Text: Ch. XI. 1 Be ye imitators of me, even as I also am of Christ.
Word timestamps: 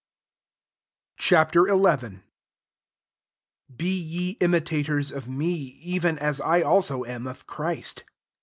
Ch. 1.19 1.33
XI. 1.53 1.69
1 1.69 2.23
Be 3.77 3.87
ye 3.95 4.29
imitators 4.39 5.11
of 5.11 5.29
me, 5.29 5.53
even 5.79 6.17
as 6.17 6.41
I 6.41 6.63
also 6.63 7.05
am 7.05 7.27
of 7.27 7.45
Christ. 7.45 8.03